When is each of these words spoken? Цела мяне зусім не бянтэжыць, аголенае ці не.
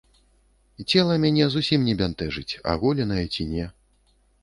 Цела 0.91 1.17
мяне 1.27 1.45
зусім 1.57 1.85
не 1.91 1.95
бянтэжыць, 2.01 2.59
аголенае 2.75 3.23
ці 3.33 3.51
не. 3.55 3.73